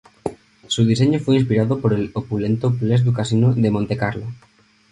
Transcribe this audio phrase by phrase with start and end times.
[0.65, 4.25] Su diseño fue inspirado por el opulento Place du Casino de Montecarlo.